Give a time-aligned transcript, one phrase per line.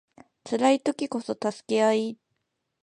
[0.45, 2.17] 辛い時こそ助け合い